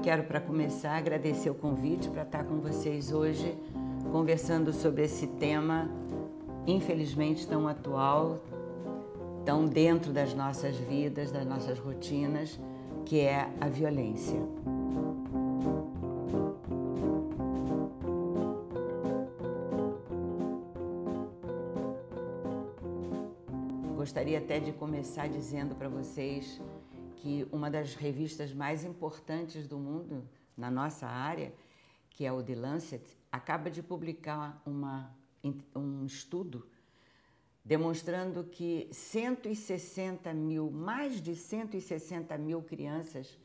[0.00, 3.54] eu quero, para começar, agradecer o convite para estar com vocês hoje,
[4.10, 5.90] conversando sobre esse tema,
[6.66, 8.38] infelizmente tão atual,
[9.44, 12.58] tão dentro das nossas vidas, das nossas rotinas,
[13.04, 14.40] que é a violência.
[23.94, 26.58] Gostaria até de começar dizendo para vocês
[27.20, 31.52] que uma das revistas mais importantes do mundo na nossa área,
[32.08, 35.14] que é o The Lancet, acaba de publicar uma,
[35.74, 36.66] um estudo
[37.62, 43.38] demonstrando que 160 mil, mais de 160 mil crianças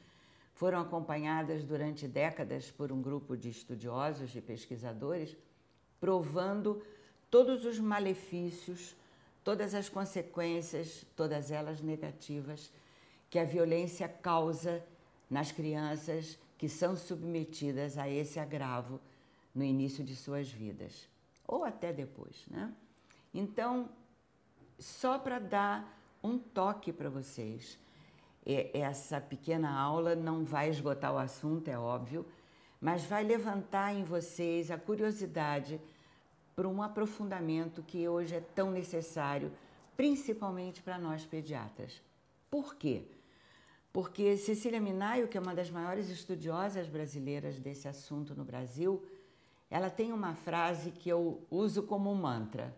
[0.53, 5.35] foram acompanhadas durante décadas por um grupo de estudiosos e pesquisadores,
[5.99, 6.81] provando
[7.29, 8.95] todos os malefícios,
[9.43, 12.71] todas as consequências, todas elas negativas
[13.35, 14.81] que a violência causa
[15.29, 18.97] nas crianças que são submetidas a esse agravo
[19.53, 21.09] no início de suas vidas,
[21.45, 22.73] ou até depois, né?
[23.33, 23.89] Então,
[24.79, 27.77] só para dar um toque para vocês,
[28.73, 32.25] essa pequena aula não vai esgotar o assunto, é óbvio,
[32.79, 35.81] mas vai levantar em vocês a curiosidade
[36.55, 39.51] para um aprofundamento que hoje é tão necessário,
[39.97, 42.01] principalmente para nós pediatras.
[42.49, 43.03] Por quê?
[43.95, 49.01] Porque Cecília Minaio, que é uma das maiores estudiosas brasileiras desse assunto no Brasil,
[49.71, 52.75] ela tem uma frase que eu uso como mantra: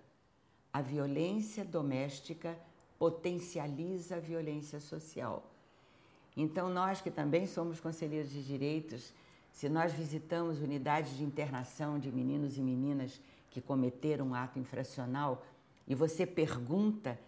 [0.72, 2.56] a violência doméstica
[3.00, 5.44] potencializa a violência social.
[6.36, 9.12] Então, nós que também somos conselheiros de direitos,
[9.52, 15.44] se nós visitamos unidades de internação de meninos e meninas que cometeram um ato infracional
[15.88, 17.20] e você pergunta: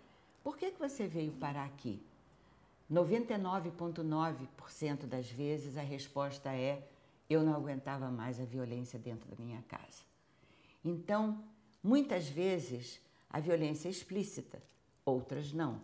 [0.43, 1.99] por que, que você veio parar aqui?
[2.91, 6.87] 99,9% das vezes a resposta é:
[7.29, 10.03] eu não aguentava mais a violência dentro da minha casa.
[10.83, 11.43] Então,
[11.83, 14.61] muitas vezes a violência é explícita,
[15.05, 15.81] outras não.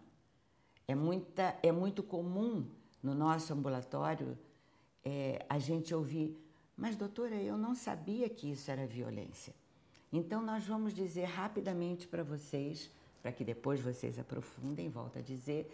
[0.87, 2.67] É, muita, é muito comum
[3.01, 4.37] no nosso ambulatório
[5.03, 6.35] é, a gente ouvir,
[6.75, 9.53] mas doutora, eu não sabia que isso era violência.
[10.11, 12.89] Então, nós vamos dizer rapidamente para vocês,
[13.21, 15.69] para que depois vocês aprofundem, volto a dizer,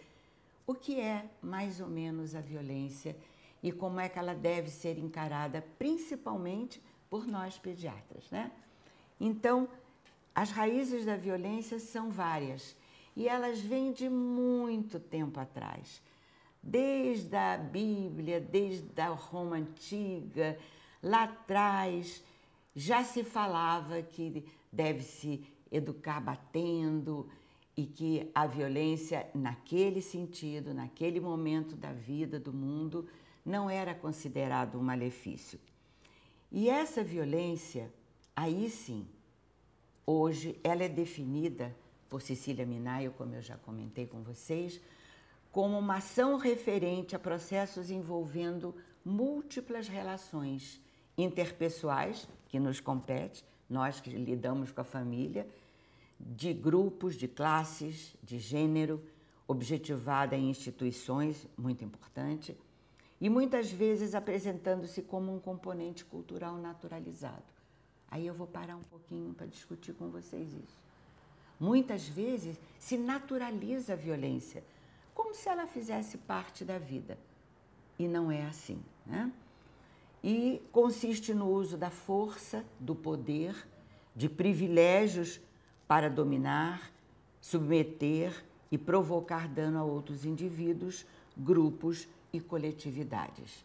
[0.66, 3.16] o que é mais ou menos a violência
[3.62, 8.50] e como é que ela deve ser encarada, principalmente por nós pediatras, né?
[9.20, 9.68] Então,
[10.34, 12.76] as raízes da violência são várias
[13.14, 16.02] e elas vêm de muito tempo atrás.
[16.62, 20.58] Desde a Bíblia, desde a Roma antiga,
[21.02, 22.22] lá atrás
[22.74, 27.28] já se falava que deve se educar batendo,
[27.76, 33.08] e que a violência, naquele sentido, naquele momento da vida do mundo,
[33.44, 35.58] não era considerado um malefício.
[36.50, 37.92] E essa violência,
[38.36, 39.06] aí sim,
[40.06, 41.74] hoje ela é definida
[42.10, 44.80] por Cecília Minaio, como eu já comentei com vocês,
[45.50, 48.74] como uma ação referente a processos envolvendo
[49.04, 50.80] múltiplas relações
[51.16, 55.46] interpessoais que nos compete, nós que lidamos com a família,
[56.22, 59.02] de grupos, de classes, de gênero,
[59.46, 62.56] objetivada em instituições, muito importante,
[63.20, 67.44] e muitas vezes apresentando-se como um componente cultural naturalizado.
[68.10, 70.80] Aí eu vou parar um pouquinho para discutir com vocês isso.
[71.58, 74.64] Muitas vezes se naturaliza a violência,
[75.14, 77.18] como se ela fizesse parte da vida.
[77.98, 79.32] E não é assim, né?
[80.24, 83.54] E consiste no uso da força, do poder,
[84.14, 85.40] de privilégios
[85.86, 86.90] para dominar,
[87.40, 91.04] submeter e provocar dano a outros indivíduos,
[91.36, 93.64] grupos e coletividades.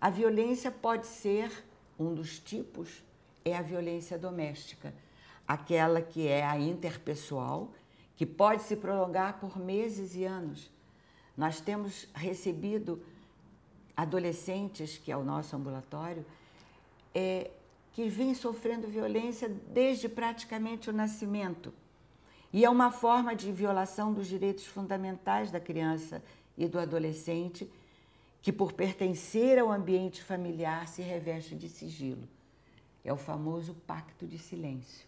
[0.00, 1.50] A violência pode ser
[1.98, 3.02] um dos tipos
[3.46, 4.92] é a violência doméstica,
[5.46, 7.70] aquela que é a interpessoal,
[8.16, 10.68] que pode se prolongar por meses e anos.
[11.36, 13.00] Nós temos recebido
[13.96, 16.26] adolescentes, que é o nosso ambulatório,
[17.14, 17.50] é,
[17.96, 21.72] que vem sofrendo violência desde praticamente o nascimento.
[22.52, 26.22] E é uma forma de violação dos direitos fundamentais da criança
[26.58, 27.66] e do adolescente,
[28.42, 32.28] que, por pertencer ao ambiente familiar, se reveste de sigilo.
[33.02, 35.06] É o famoso pacto de silêncio.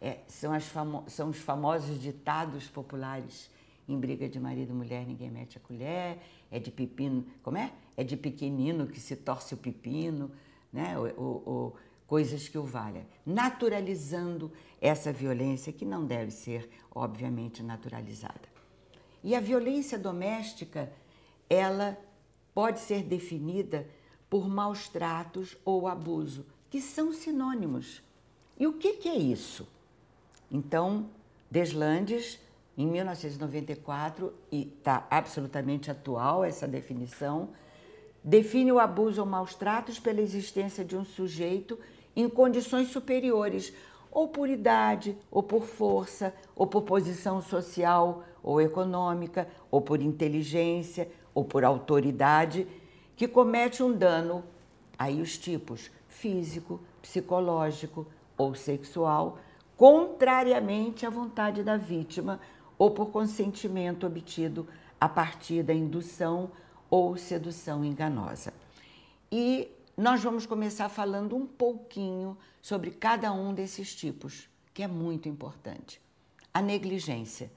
[0.00, 3.50] É, são, famo são os famosos ditados populares
[3.86, 6.18] em briga de marido e mulher ninguém mete a colher,
[6.50, 7.74] é de pepino, como é?
[7.94, 10.30] É de pequenino que se torce o pepino
[10.72, 10.98] né?
[10.98, 11.74] O
[12.06, 18.48] coisas que o valha, naturalizando essa violência que não deve ser, obviamente, naturalizada.
[19.22, 20.92] E a violência doméstica,
[21.50, 21.98] ela
[22.54, 23.86] pode ser definida
[24.30, 28.02] por maus tratos ou abuso, que são sinônimos.
[28.58, 29.68] E o que, que é isso?
[30.50, 31.10] Então,
[31.50, 32.38] Deslandes,
[32.78, 37.50] em 1994, e está absolutamente atual essa definição,
[38.26, 41.78] define o abuso ou maus tratos pela existência de um sujeito
[42.16, 43.72] em condições superiores,
[44.10, 51.08] ou por idade, ou por força, ou por posição social ou econômica, ou por inteligência,
[51.32, 52.66] ou por autoridade,
[53.14, 54.42] que comete um dano,
[54.98, 58.06] aí os tipos físico, psicológico
[58.36, 59.38] ou sexual,
[59.76, 62.40] contrariamente à vontade da vítima
[62.78, 64.66] ou por consentimento obtido
[65.00, 66.50] a partir da indução
[66.90, 68.52] ou sedução enganosa.
[69.30, 75.28] E nós vamos começar falando um pouquinho sobre cada um desses tipos, que é muito
[75.28, 76.00] importante.
[76.52, 77.50] A negligência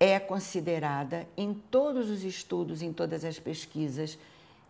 [0.00, 4.18] é considerada em todos os estudos, em todas as pesquisas,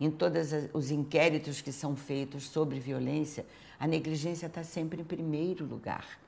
[0.00, 3.44] em todos os inquéritos que são feitos sobre violência,
[3.78, 6.18] a negligência está sempre em primeiro lugar.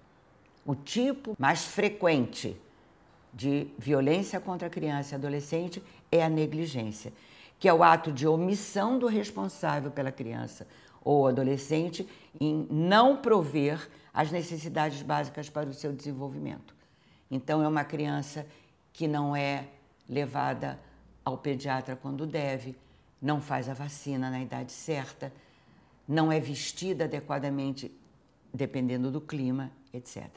[0.65, 2.57] O tipo mais frequente
[3.33, 7.13] de violência contra a criança e adolescente é a negligência,
[7.59, 10.67] que é o ato de omissão do responsável pela criança
[11.05, 12.07] ou adolescente
[12.41, 16.75] em não prover as necessidades básicas para o seu desenvolvimento.
[17.31, 18.47] Então, é uma criança
[18.93, 19.69] que não é
[20.09, 20.79] levada
[21.25, 22.77] ao pediatra quando deve,
[23.23, 25.33] não faz a vacina na idade certa,
[26.09, 27.93] não é vestida adequadamente,
[28.53, 30.29] dependendo do clima, etc.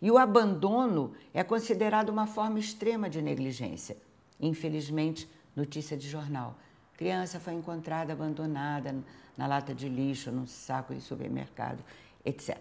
[0.00, 3.96] E o abandono é considerado uma forma extrema de negligência.
[4.40, 6.56] Infelizmente, notícia de jornal.
[6.96, 8.94] Criança foi encontrada abandonada
[9.36, 11.82] na lata de lixo, num saco de supermercado,
[12.24, 12.58] etc.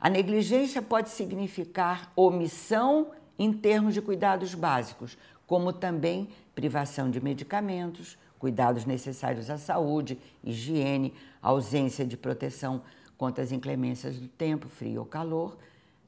[0.00, 5.16] A negligência pode significar omissão em termos de cuidados básicos,
[5.46, 12.82] como também privação de medicamentos, cuidados necessários à saúde, higiene, ausência de proteção
[13.16, 15.56] contra as inclemências do tempo, frio ou calor,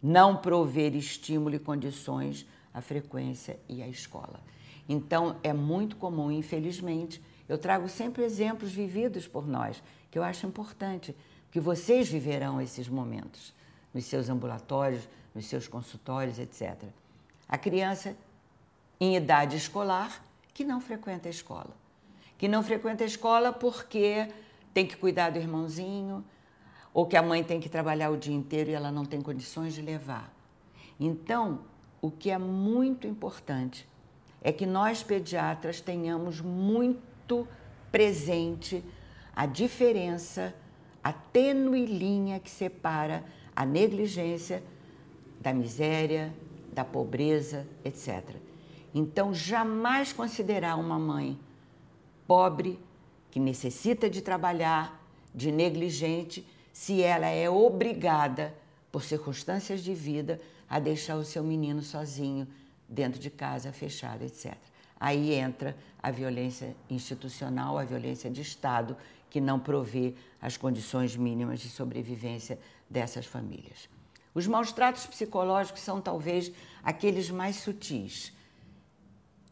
[0.02, 4.40] não prover estímulo e condições à frequência e à escola.
[4.88, 10.46] Então, é muito comum, infelizmente, eu trago sempre exemplos vividos por nós, que eu acho
[10.46, 11.14] importante,
[11.50, 13.54] que vocês viverão esses momentos
[13.92, 16.76] nos seus ambulatórios, nos seus consultórios, etc.
[17.48, 18.16] A criança
[19.00, 21.70] em idade escolar que não frequenta a escola.
[22.36, 24.28] Que não frequenta a escola porque
[24.74, 26.24] tem que cuidar do irmãozinho,
[26.92, 29.74] ou que a mãe tem que trabalhar o dia inteiro e ela não tem condições
[29.74, 30.32] de levar.
[30.98, 31.60] Então,
[32.00, 33.88] o que é muito importante
[34.42, 37.46] é que nós pediatras tenhamos muito
[37.90, 38.84] presente
[39.34, 40.54] a diferença,
[41.02, 43.24] a tênue linha que separa
[43.54, 44.62] a negligência
[45.40, 46.32] da miséria,
[46.72, 48.36] da pobreza, etc.
[48.94, 51.38] Então, jamais considerar uma mãe
[52.26, 52.78] pobre,
[53.30, 55.04] que necessita de trabalhar,
[55.34, 58.54] de negligente, se ela é obrigada,
[58.90, 62.46] por circunstâncias de vida, a deixar o seu menino sozinho
[62.88, 64.54] dentro de casa, fechado, etc.
[64.98, 68.96] Aí entra a violência institucional, a violência de Estado,
[69.30, 72.58] que não provê as condições mínimas de sobrevivência
[72.88, 73.88] dessas famílias.
[74.34, 76.50] Os maus tratos psicológicos são talvez
[76.82, 78.32] aqueles mais sutis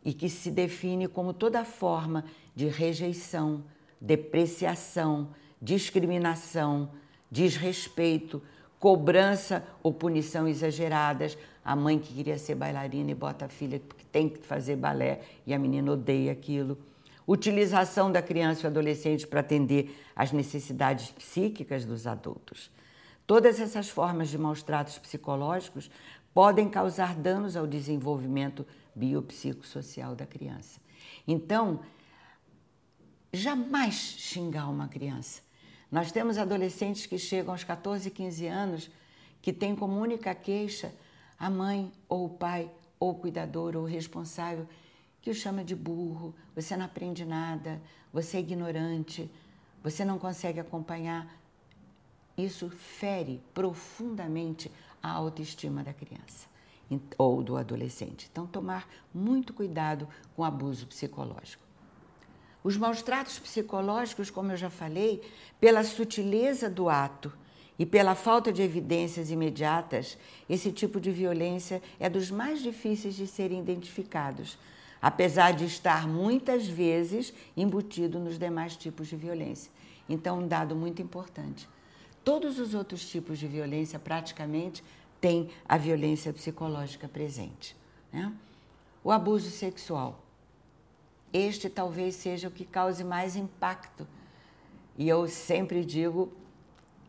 [0.05, 2.25] e que se define como toda forma
[2.55, 3.64] de rejeição,
[4.00, 6.90] depreciação, discriminação,
[7.31, 8.40] desrespeito,
[8.78, 11.37] cobrança ou punição exageradas.
[11.66, 15.20] A mãe que queria ser bailarina e bota a filha porque tem que fazer balé
[15.44, 16.78] e a menina odeia aquilo.
[17.26, 22.70] Utilização da criança e adolescente para atender às necessidades psíquicas dos adultos.
[23.26, 25.90] Todas essas formas de maus tratos psicológicos
[26.32, 30.80] podem causar danos ao desenvolvimento biopsicossocial da criança.
[31.26, 31.80] Então,
[33.32, 35.46] jamais xingar uma criança
[35.90, 38.90] nós temos adolescentes que chegam aos 14, 15 anos
[39.40, 40.92] que têm como única queixa
[41.38, 44.66] a mãe ou o pai ou o cuidador ou o responsável
[45.21, 49.31] que o chama de burro, você não aprende nada, você é ignorante,
[49.83, 51.26] você não consegue acompanhar.
[52.37, 54.71] Isso fere profundamente
[55.02, 56.47] a autoestima da criança
[57.19, 58.28] ou do adolescente.
[58.31, 61.62] Então, tomar muito cuidado com o abuso psicológico.
[62.62, 65.23] Os maus tratos psicológicos, como eu já falei,
[65.61, 67.33] pela sutileza do ato
[67.78, 70.16] e pela falta de evidências imediatas,
[70.49, 74.59] esse tipo de violência é dos mais difíceis de serem identificados,
[75.00, 79.71] apesar de estar muitas vezes embutido nos demais tipos de violência.
[80.09, 81.68] Então, um dado muito importante:
[82.25, 84.83] todos os outros tipos de violência praticamente
[85.21, 87.76] têm a violência psicológica presente.
[88.12, 88.33] Né?
[89.04, 90.23] O abuso sexual
[91.33, 94.06] este talvez seja o que cause mais impacto.
[94.97, 96.33] E eu sempre digo,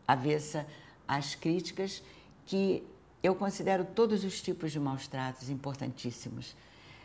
[0.08, 0.66] avessa
[1.06, 2.02] às críticas,
[2.46, 2.82] que
[3.22, 6.56] eu considero todos os tipos de maus tratos importantíssimos.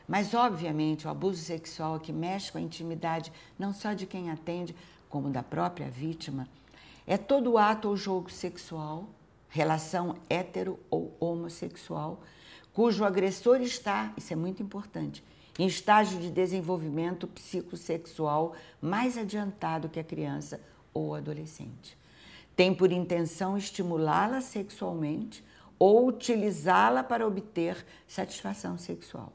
[0.08, 4.76] Mas, obviamente, o abuso sexual que mexe com a intimidade, não só de quem atende,
[5.10, 6.48] como da própria vítima,
[7.06, 9.08] é todo ato ou jogo sexual,
[9.50, 12.22] relação hétero ou homossexual,
[12.74, 15.24] cujo agressor está, isso é muito importante,
[15.60, 20.60] em estágio de desenvolvimento psicossexual mais adiantado que a criança
[20.94, 21.98] ou adolescente.
[22.56, 25.44] Tem por intenção estimulá-la sexualmente
[25.80, 29.34] ou utilizá-la para obter satisfação sexual.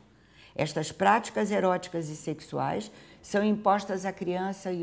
[0.54, 2.90] Estas práticas eróticas e sexuais
[3.22, 4.82] são impostas à criança e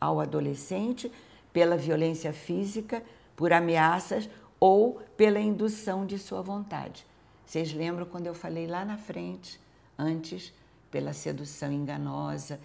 [0.00, 1.10] ao adolescente
[1.52, 3.02] pela violência física,
[3.34, 4.28] por ameaças
[4.60, 7.06] ou pela indução de sua vontade.
[7.46, 9.58] Vocês lembram quando eu falei lá na frente,
[9.98, 10.52] antes,
[10.90, 12.60] pela sedução enganosa?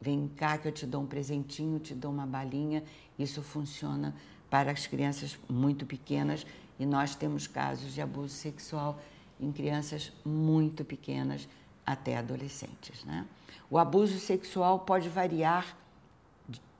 [0.00, 2.84] Vem cá que eu te dou um presentinho, te dou uma balinha.
[3.18, 4.14] Isso funciona
[4.48, 6.46] para as crianças muito pequenas
[6.78, 8.98] e nós temos casos de abuso sexual
[9.40, 11.48] em crianças muito pequenas
[11.84, 13.04] até adolescentes.
[13.04, 13.26] Né?
[13.70, 15.76] O abuso sexual pode variar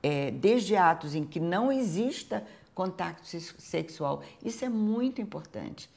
[0.03, 4.23] é, desde atos em que não exista contato sexual.
[4.45, 5.91] Isso é muito importante.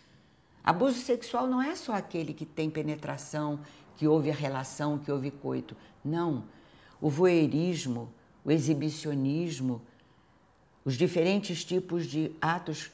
[0.63, 3.59] Abuso sexual não é só aquele que tem penetração,
[3.95, 5.75] que houve a relação, que houve coito.
[6.03, 6.43] Não.
[7.01, 8.13] O voyeurismo,
[8.45, 9.81] o exibicionismo,
[10.85, 12.91] os diferentes tipos de atos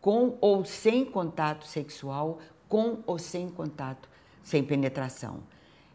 [0.00, 4.08] com ou sem contato sexual, com ou sem contato,
[4.42, 5.40] sem penetração.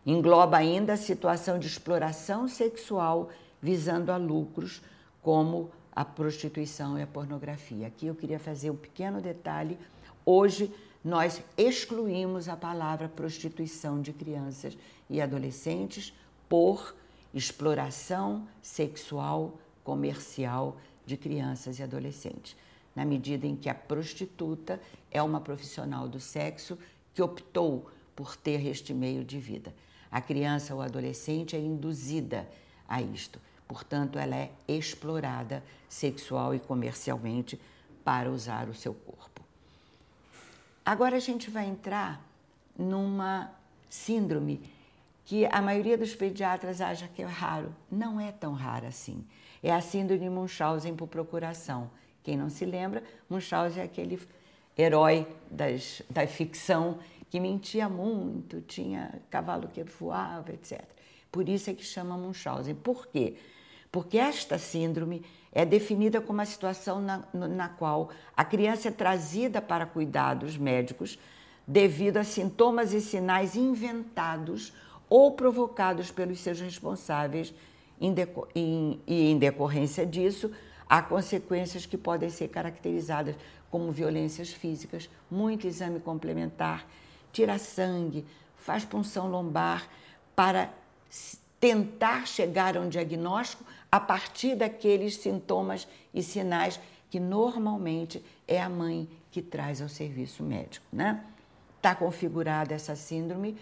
[0.05, 3.29] Engloba ainda a situação de exploração sexual
[3.61, 4.81] visando a lucros,
[5.21, 7.87] como a prostituição e a pornografia.
[7.87, 9.77] Aqui eu queria fazer um pequeno detalhe.
[10.25, 10.73] Hoje
[11.03, 14.77] nós excluímos a palavra prostituição de crianças
[15.09, 16.13] e adolescentes
[16.47, 16.95] por
[17.37, 22.55] exploração sexual comercial de crianças e adolescentes,
[22.95, 26.77] na medida em que a prostituta é uma profissional do sexo
[27.13, 29.73] que optou por ter este meio de vida.
[30.11, 32.47] A criança ou adolescente é induzida
[32.87, 33.39] a isto.
[33.67, 37.59] Portanto, ela é explorada sexual e comercialmente
[38.03, 39.41] para usar o seu corpo.
[40.85, 42.25] Agora a gente vai entrar
[42.77, 43.51] numa
[43.89, 44.61] síndrome
[45.27, 47.75] que a maioria dos pediatras acha que é raro.
[47.91, 49.25] Não é tão rara assim.
[49.61, 51.91] É a síndrome de Munchausen por procuração.
[52.23, 54.17] Quem não se lembra, Munchausen é aquele
[54.77, 60.81] herói das, da ficção que mentia muito, tinha cavalo que voava, etc.
[61.29, 62.75] Por isso é que chama Munchausen.
[62.75, 63.35] Por quê?
[63.91, 69.61] Porque esta síndrome é definida como a situação na, na qual a criança é trazida
[69.61, 71.19] para cuidados médicos
[71.67, 74.71] devido a sintomas e sinais inventados
[75.09, 77.53] ou provocados pelos seus responsáveis,
[77.99, 80.51] e em decorrência disso,
[80.87, 83.35] há consequências que podem ser caracterizadas
[83.71, 86.87] como violências físicas, muito exame complementar,
[87.31, 89.87] tira sangue, faz punção lombar
[90.35, 90.71] para
[91.59, 98.69] tentar chegar a um diagnóstico a partir daqueles sintomas e sinais que normalmente é a
[98.69, 101.23] mãe que traz ao serviço médico, né?
[101.77, 103.57] Está configurada essa síndrome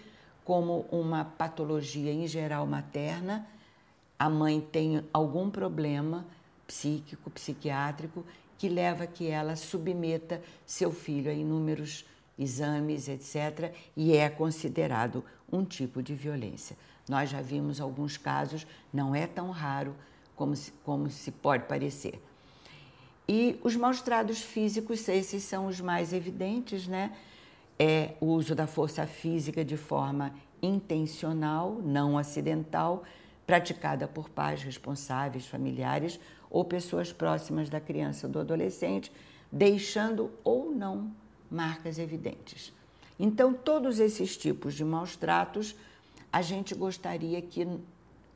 [0.46, 3.44] como uma patologia em geral materna.
[4.16, 6.24] A mãe tem algum problema
[6.68, 8.24] psíquico, psiquiátrico
[8.56, 12.06] que leva a que ela submeta seu filho a inúmeros
[12.38, 16.76] exames, etc., e é considerado um tipo de violência.
[17.08, 19.96] Nós já vimos alguns casos, não é tão raro
[20.36, 22.22] como se, como se pode parecer.
[23.28, 27.12] E os maus tratos físicos, esses são os mais evidentes, né?
[27.78, 33.04] É o uso da força física de forma intencional, não acidental,
[33.46, 36.18] praticada por pais responsáveis, familiares
[36.50, 39.12] ou pessoas próximas da criança ou do adolescente,
[39.52, 41.12] deixando ou não
[41.50, 42.72] marcas evidentes.
[43.18, 45.74] Então, todos esses tipos de maus tratos
[46.32, 47.66] a gente gostaria que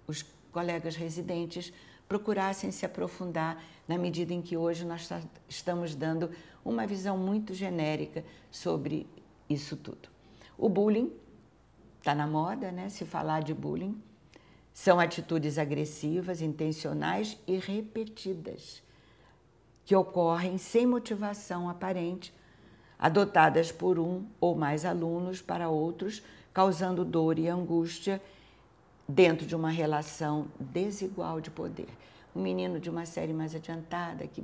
[0.06, 1.73] os colegas residentes
[2.09, 5.09] procurassem se aprofundar na medida em que hoje nós
[5.49, 6.30] estamos dando
[6.64, 9.06] uma visão muito genérica sobre
[9.50, 10.09] isso tudo.
[10.57, 11.12] O bullying
[11.99, 12.88] está na moda, né?
[12.88, 14.00] Se falar de bullying
[14.73, 18.83] são atitudes agressivas, intencionais e repetidas
[19.85, 22.33] que ocorrem sem motivação aparente,
[22.99, 28.23] adotadas por um ou mais alunos para outros causando dor e angústia
[29.09, 31.88] dentro de uma relação desigual de poder.
[32.35, 34.42] Um menino de uma série mais adiantada que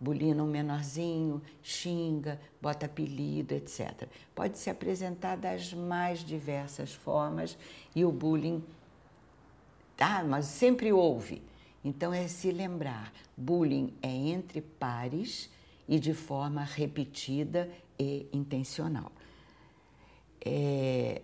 [0.00, 4.08] bulina um menorzinho, xinga, bota apelido, etc.
[4.34, 7.56] Pode se apresentar das mais diversas formas
[7.94, 8.62] e o bullying
[9.98, 11.42] Ah, mas sempre houve.
[11.84, 15.50] Então é se lembrar: bullying é entre pares
[15.88, 19.10] e de forma repetida e intencional.
[20.44, 21.22] É,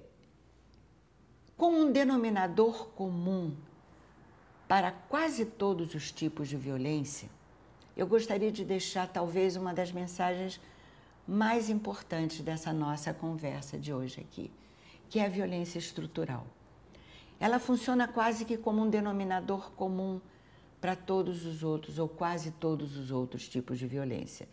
[1.56, 3.54] com um denominador comum
[4.66, 7.28] para quase todos os tipos de violência,
[7.96, 10.60] eu gostaria de deixar talvez uma das mensagens
[11.26, 14.50] mais importantes dessa nossa conversa de hoje aqui,
[15.08, 16.46] que é a violência estrutural.
[17.38, 20.20] Ela funciona quase que como um denominador comum
[20.80, 24.48] para todos os outros ou quase todos os outros tipos de violência.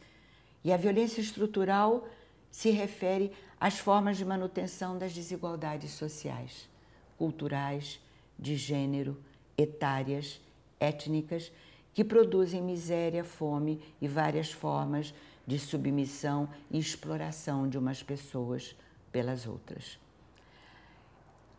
[0.63, 2.07] E a violência estrutural
[2.51, 6.69] se refere às formas de manutenção das desigualdades sociais,
[7.17, 7.99] culturais,
[8.37, 9.17] de gênero,
[9.57, 10.39] etárias,
[10.79, 11.51] étnicas,
[11.93, 15.13] que produzem miséria, fome e várias formas
[15.45, 18.75] de submissão e exploração de umas pessoas
[19.11, 19.99] pelas outras.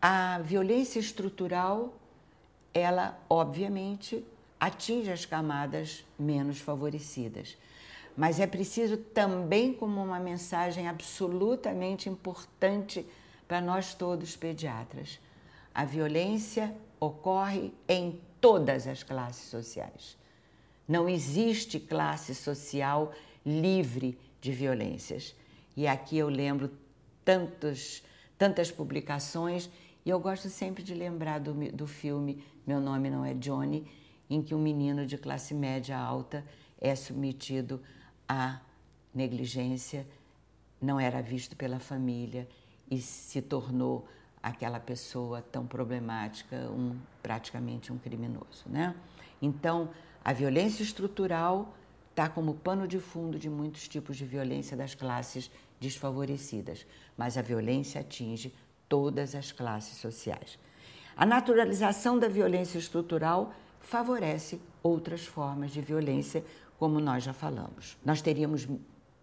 [0.01, 1.95] A violência estrutural,
[2.73, 4.25] ela obviamente
[4.59, 7.57] atinge as camadas menos favorecidas,
[8.17, 13.07] mas é preciso também como uma mensagem absolutamente importante
[13.47, 15.21] para nós todos pediatras.
[15.75, 20.17] A violência ocorre em todas as classes sociais.
[20.87, 23.13] Não existe classe social
[23.45, 25.35] livre de violências.
[25.77, 26.71] E aqui eu lembro
[27.25, 28.03] tantos,
[28.37, 29.71] tantas publicações
[30.05, 33.87] e eu gosto sempre de lembrar do, do filme Meu Nome Não é Johnny,
[34.29, 36.45] em que um menino de classe média alta
[36.81, 37.81] é submetido
[38.29, 38.61] à
[39.15, 40.07] negligência,
[40.81, 42.49] não era visto pela família
[42.91, 44.09] e se tornou
[44.43, 48.97] aquela pessoa tão problemática, um praticamente um criminoso, né?
[49.41, 49.91] Então,
[50.25, 51.75] a violência estrutural
[52.11, 55.51] está como pano de fundo de muitos tipos de violência das classes
[55.81, 56.87] desfavorecidas,
[57.17, 58.55] mas a violência atinge
[58.89, 60.59] todas as classes sociais.
[61.17, 66.45] A naturalização da violência estrutural favorece outras formas de violência,
[66.79, 67.97] como nós já falamos.
[68.05, 68.69] Nós teríamos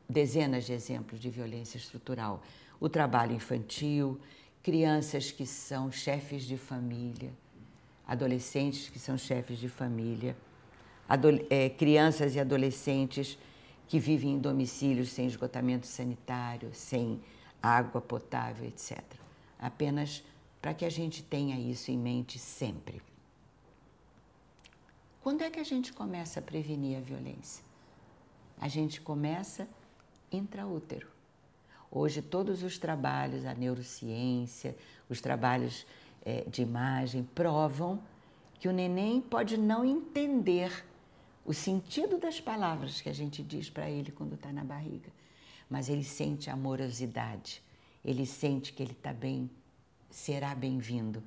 [0.08, 2.42] dezenas de exemplos de violência estrutural:
[2.80, 4.20] o trabalho infantil,
[4.62, 7.32] crianças que são chefes de família,
[8.06, 10.36] adolescentes que são chefes de família
[11.50, 13.38] é, crianças e adolescentes
[13.88, 17.20] que vivem em domicílios sem esgotamento sanitário, sem
[17.62, 19.02] água potável, etc.
[19.58, 20.24] Apenas
[20.62, 23.02] para que a gente tenha isso em mente sempre.
[25.22, 27.64] Quando é que a gente começa a prevenir a violência?
[28.60, 29.68] A gente começa
[30.32, 31.08] intraútero.
[31.92, 34.76] Hoje, todos os trabalhos, a neurociência,
[35.10, 35.86] os trabalhos
[36.24, 38.00] é, de imagem provam
[38.60, 40.86] que o neném pode não entender
[41.50, 45.10] o sentido das palavras que a gente diz para ele quando está na barriga,
[45.68, 47.64] mas ele sente amorosidade,
[48.06, 49.50] ele sente que ele está bem,
[50.12, 51.24] será bem-vindo,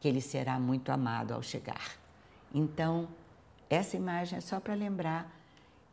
[0.00, 1.98] que ele será muito amado ao chegar.
[2.54, 3.06] Então,
[3.68, 5.30] essa imagem é só para lembrar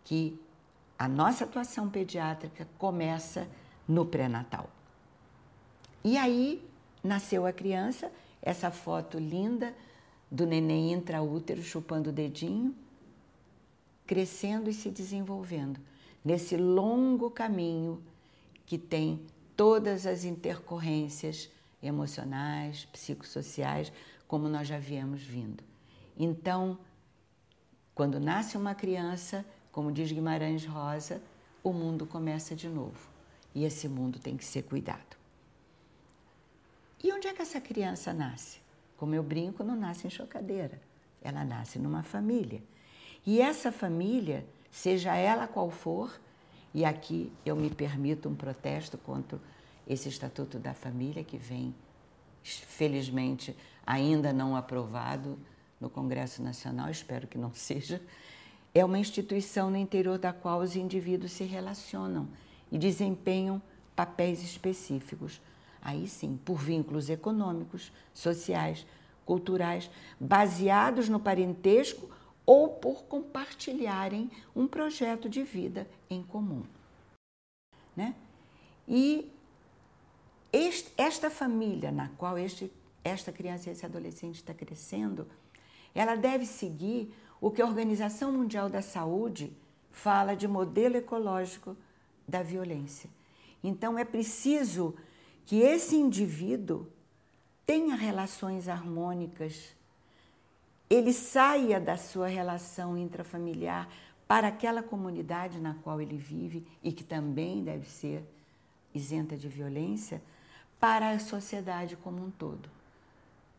[0.05, 0.39] que
[0.97, 3.45] a nossa atuação pediátrica começa
[3.85, 4.69] no pré-natal.
[6.01, 6.65] E aí
[7.03, 8.09] nasceu a criança,
[8.41, 9.75] essa foto linda
[10.31, 12.73] do neném intraútero chupando o dedinho
[14.09, 15.79] crescendo e se desenvolvendo
[16.25, 18.03] nesse longo caminho
[18.65, 19.23] que tem
[19.55, 21.47] todas as intercorrências
[21.79, 23.93] emocionais, psicossociais,
[24.27, 25.63] como nós já viemos vindo.
[26.17, 26.79] Então,
[27.93, 31.21] quando nasce uma criança, como diz Guimarães Rosa,
[31.63, 33.07] o mundo começa de novo.
[33.53, 35.17] E esse mundo tem que ser cuidado.
[37.03, 38.59] E onde é que essa criança nasce?
[38.97, 40.81] Como eu brinco, não nasce em chocadeira.
[41.21, 42.63] Ela nasce numa família.
[43.25, 46.19] E essa família, seja ela qual for,
[46.73, 49.39] e aqui eu me permito um protesto contra
[49.87, 51.73] esse Estatuto da Família que vem,
[52.43, 53.55] felizmente,
[53.85, 55.37] ainda não aprovado
[55.79, 58.01] no Congresso Nacional, espero que não seja,
[58.73, 62.27] é uma instituição no interior da qual os indivíduos se relacionam
[62.71, 63.61] e desempenham
[63.95, 65.41] papéis específicos.
[65.81, 68.85] Aí sim, por vínculos econômicos, sociais,
[69.25, 72.09] culturais, baseados no parentesco
[72.49, 76.63] ou por compartilharem um projeto de vida em comum.
[77.95, 78.15] Né?
[78.87, 79.31] E
[80.51, 85.27] este, esta família na qual este, esta criança e esse adolescente está crescendo,
[85.93, 89.55] ela deve seguir o que a Organização Mundial da Saúde
[89.91, 91.77] fala de modelo ecológico
[92.27, 93.11] da violência.
[93.63, 94.95] Então é preciso
[95.45, 96.87] que esse indivíduo
[97.63, 99.75] tenha relações harmônicas
[100.89, 103.87] ele saia da sua relação intrafamiliar
[104.27, 108.23] para aquela comunidade na qual ele vive e que também deve ser
[108.93, 110.21] isenta de violência,
[110.79, 112.69] para a sociedade como um todo.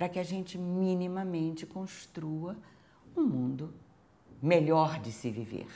[0.01, 2.57] para que a gente minimamente construa
[3.14, 3.75] um mundo
[4.40, 5.66] melhor de se viver,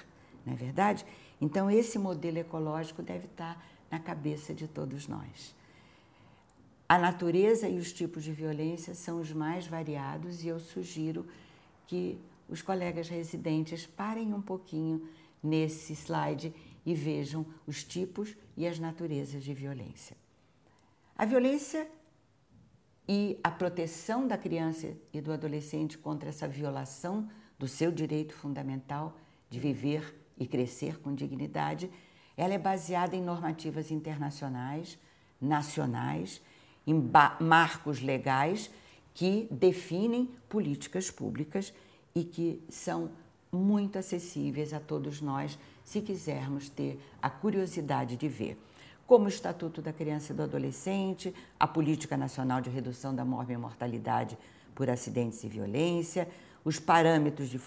[0.46, 1.04] não é verdade?
[1.38, 5.54] Então, esse modelo ecológico deve estar na cabeça de todos nós.
[6.88, 11.26] A natureza e os tipos de violência são os mais variados e eu sugiro
[11.86, 12.18] que
[12.48, 15.08] os colegas residentes parem um pouquinho
[15.42, 20.16] nesse slide e vejam os tipos e as naturezas de violência.
[21.16, 21.88] A violência
[23.08, 29.16] e a proteção da criança e do adolescente contra essa violação do seu direito fundamental
[29.48, 31.90] de viver e crescer com dignidade,
[32.36, 34.98] ela é baseada em normativas internacionais,
[35.40, 36.42] nacionais,
[36.86, 38.70] em marcos legais
[39.12, 41.72] que definem políticas públicas
[42.14, 43.10] e que são
[43.52, 48.58] muito acessíveis a todos nós se quisermos ter a curiosidade de ver.
[49.06, 53.52] Como o Estatuto da Criança e do Adolescente, a Política Nacional de Redução da Morte
[53.52, 54.36] e Mortalidade
[54.74, 56.28] por Acidentes e Violência,
[56.64, 57.60] os parâmetros de,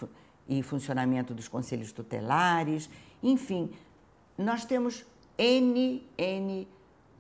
[0.49, 2.89] e funcionamento dos conselhos tutelares,
[3.21, 3.71] enfim,
[4.37, 5.05] nós temos
[5.37, 6.67] N, N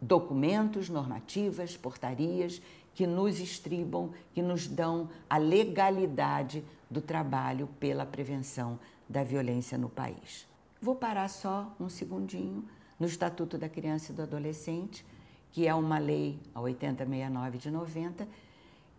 [0.01, 2.61] documentos, normativas, portarias
[2.93, 9.89] que nos estribam, que nos dão a legalidade do trabalho pela prevenção da violência no
[9.89, 10.47] país.
[10.81, 12.63] Vou parar só um segundinho
[12.99, 15.05] no Estatuto da Criança e do Adolescente,
[15.51, 18.27] que é uma lei, a 8069 de 90,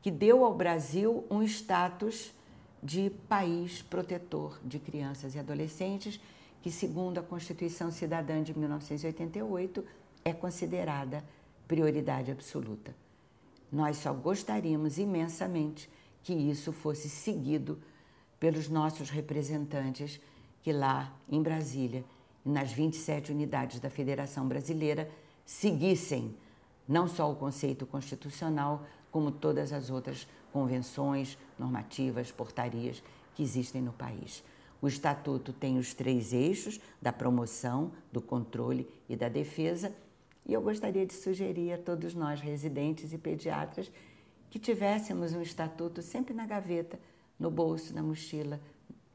[0.02, 2.32] que deu ao Brasil um status
[2.82, 6.20] de país protetor de crianças e adolescentes,
[6.62, 9.84] que, segundo a Constituição Cidadã de 1988,
[10.24, 11.24] é considerada
[11.66, 12.94] prioridade absoluta.
[13.70, 15.88] Nós só gostaríamos imensamente
[16.22, 17.78] que isso fosse seguido
[18.40, 20.20] pelos nossos representantes
[20.62, 22.04] que lá em Brasília
[22.44, 25.10] nas 27 unidades da Federação Brasileira
[25.44, 26.34] seguissem
[26.86, 33.02] não só o conceito constitucional, como todas as outras convenções, normativas, portarias
[33.34, 34.42] que existem no país.
[34.80, 39.92] O Estatuto tem os três eixos da promoção, do controle e da defesa,
[40.48, 43.92] e eu gostaria de sugerir a todos nós, residentes e pediatras,
[44.48, 46.98] que tivéssemos um estatuto sempre na gaveta,
[47.38, 48.58] no bolso, na mochila,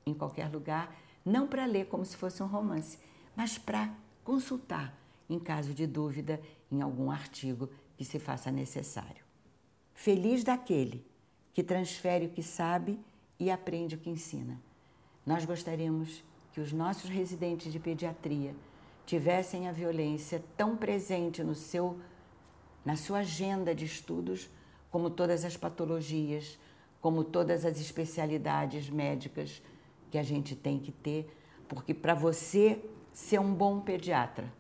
[0.06, 3.00] em qualquer lugar, não para ler como se fosse um romance,
[3.36, 3.92] mas para
[4.24, 4.96] consultar
[5.28, 6.40] em caso de dúvida
[6.72, 7.68] em algum artigo
[7.98, 9.24] que se faça necessário.
[9.94, 11.04] Feliz daquele
[11.52, 13.00] que transfere o que sabe
[13.40, 14.62] e aprende o que ensina.
[15.26, 18.54] Nós gostaríamos que os nossos residentes de pediatria
[19.06, 22.00] tivessem a violência tão presente no seu
[22.86, 24.50] na sua agenda de estudos
[24.92, 26.60] como todas as patologias,
[27.02, 29.62] como todas as especialidades médicas
[30.12, 31.28] que a gente tem que ter,
[31.68, 32.80] porque para você
[33.12, 34.52] ser um bom pediatra,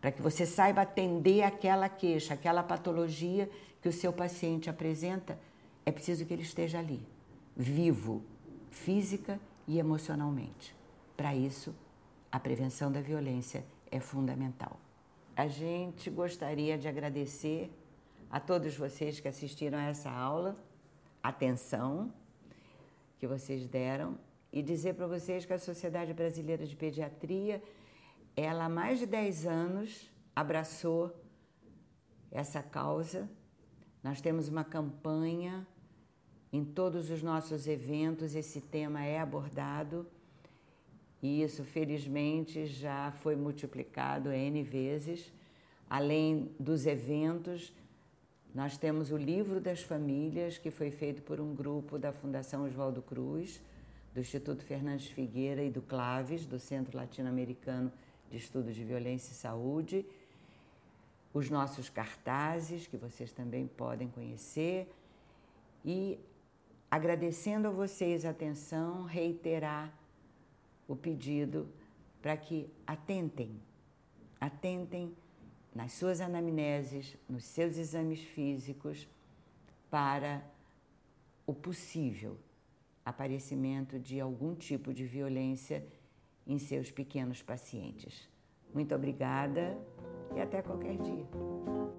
[0.00, 3.50] para que você saiba atender aquela queixa, aquela patologia
[3.82, 5.38] que o seu paciente apresenta,
[5.84, 7.06] é preciso que ele esteja ali,
[7.56, 8.22] vivo,
[8.70, 10.74] física e emocionalmente.
[11.16, 11.74] Para isso,
[12.30, 14.78] a prevenção da violência é fundamental.
[15.36, 17.70] A gente gostaria de agradecer
[18.30, 20.56] a todos vocês que assistiram a essa aula,
[21.22, 22.12] atenção
[23.18, 24.18] que vocês deram
[24.52, 27.62] e dizer para vocês que a Sociedade Brasileira de Pediatria
[28.36, 31.14] ela há mais de 10 anos abraçou
[32.30, 33.28] essa causa.
[34.02, 35.66] Nós temos uma campanha
[36.52, 40.06] em todos os nossos eventos, esse tema é abordado
[41.22, 45.32] e isso, felizmente, já foi multiplicado N vezes.
[45.88, 47.72] Além dos eventos,
[48.54, 53.02] nós temos o Livro das Famílias, que foi feito por um grupo da Fundação Oswaldo
[53.02, 53.60] Cruz,
[54.14, 57.92] do Instituto Fernandes Figueira e do Claves, do Centro Latino-Americano
[58.30, 60.06] de Estudos de Violência e Saúde,
[61.34, 64.90] os nossos cartazes, que vocês também podem conhecer,
[65.84, 66.18] e
[66.90, 69.99] agradecendo a vocês a atenção, reiterar
[70.90, 71.68] o pedido
[72.20, 73.60] para que atentem,
[74.40, 75.14] atentem
[75.72, 79.08] nas suas anamneses, nos seus exames físicos,
[79.88, 80.44] para
[81.46, 82.36] o possível
[83.04, 85.86] aparecimento de algum tipo de violência
[86.44, 88.28] em seus pequenos pacientes.
[88.74, 89.78] Muito obrigada
[90.34, 91.89] e até qualquer dia.